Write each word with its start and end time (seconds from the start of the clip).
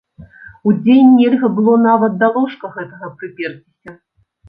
Удзень 0.71 1.11
нельга 1.19 1.47
было 1.59 1.75
нават 1.85 2.19
да 2.25 2.33
ложка 2.41 2.75
гэтага 2.81 3.15
прыперціся. 3.21 3.99